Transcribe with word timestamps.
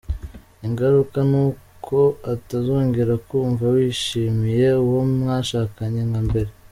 Ingaruka 0.67 1.17
ni 1.29 1.37
uko 1.47 1.97
utazongera 2.33 3.13
kumva 3.27 3.65
wishimiye 3.75 4.67
uwo 4.83 4.99
mwashakanye 5.17 6.01
nka 6.09 6.21
mbere. 6.27 6.49